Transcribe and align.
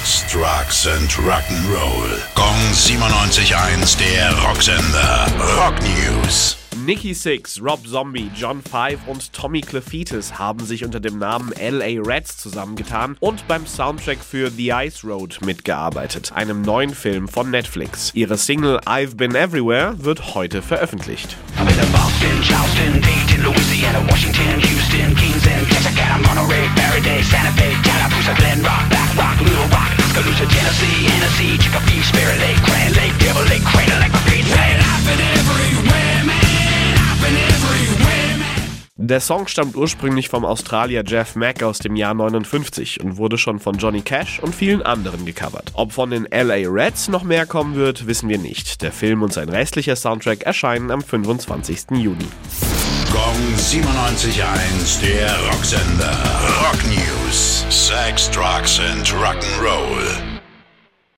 Sex, 0.00 0.32
Drugs 0.32 0.86
and 0.86 1.10
Rock'n'Roll. 1.10 2.34
Gong 2.34 2.56
97.1, 2.72 3.98
der 3.98 4.32
Rocksender. 4.42 5.26
Rock 5.56 5.74
News. 5.82 6.56
Nicky 6.86 7.12
Six, 7.12 7.60
Rob 7.62 7.86
Zombie, 7.86 8.30
John 8.34 8.62
Five 8.62 9.00
und 9.06 9.30
Tommy 9.34 9.60
Clefitis 9.60 10.38
haben 10.38 10.64
sich 10.64 10.84
unter 10.84 11.00
dem 11.00 11.18
Namen 11.18 11.52
LA 11.52 12.00
Reds 12.02 12.38
zusammengetan 12.38 13.16
und 13.20 13.46
beim 13.46 13.66
Soundtrack 13.66 14.18
für 14.18 14.50
The 14.50 14.70
Ice 14.70 15.06
Road 15.06 15.38
mitgearbeitet, 15.44 16.32
einem 16.32 16.62
neuen 16.62 16.94
Film 16.94 17.28
von 17.28 17.50
Netflix. 17.50 18.12
Ihre 18.14 18.38
Single 18.38 18.80
I've 18.86 19.16
Been 19.16 19.34
Everywhere 19.34 19.96
wird 19.98 20.34
heute 20.34 20.62
veröffentlicht. 20.62 21.36
Der 39.10 39.18
Song 39.18 39.48
stammt 39.48 39.74
ursprünglich 39.74 40.28
vom 40.28 40.44
Australier 40.44 41.02
Jeff 41.04 41.34
Mack 41.34 41.64
aus 41.64 41.80
dem 41.80 41.96
Jahr 41.96 42.14
59 42.14 43.00
und 43.00 43.16
wurde 43.16 43.38
schon 43.38 43.58
von 43.58 43.76
Johnny 43.76 44.02
Cash 44.02 44.38
und 44.38 44.54
vielen 44.54 44.82
anderen 44.82 45.26
gecovert. 45.26 45.72
Ob 45.74 45.90
von 45.90 46.10
den 46.10 46.28
LA 46.30 46.68
Reds 46.70 47.08
noch 47.08 47.24
mehr 47.24 47.44
kommen 47.44 47.74
wird, 47.74 48.06
wissen 48.06 48.28
wir 48.28 48.38
nicht. 48.38 48.82
Der 48.82 48.92
Film 48.92 49.22
und 49.22 49.32
sein 49.32 49.48
restlicher 49.48 49.96
Soundtrack 49.96 50.44
erscheinen 50.44 50.92
am 50.92 51.02
25. 51.02 51.90
Juni. 51.90 52.28
Gong 53.10 53.34
97.1, 53.56 55.00
der 55.02 55.36
Rocksender. 55.50 56.16
Rock 56.62 56.78
News. 56.86 57.66
Sex, 57.68 58.30
Drugs 58.30 58.78
and 58.78 59.08
Rock'n'Roll. 59.08 59.89